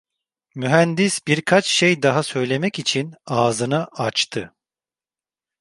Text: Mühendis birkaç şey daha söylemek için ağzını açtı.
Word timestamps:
Mühendis 0.55 1.21
birkaç 1.27 1.65
şey 1.65 2.01
daha 2.03 2.23
söylemek 2.23 2.79
için 2.79 3.13
ağzını 3.25 3.85
açtı. 3.85 4.55